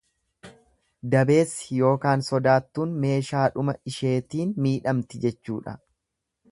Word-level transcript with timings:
Dabeessi 1.15 1.83
ykn 1.89 2.25
sodaattuun 2.29 2.97
meeshaadhuma 3.05 3.79
isheetiin 3.93 4.57
midhamti 4.69 5.27
jechuudha. 5.27 5.81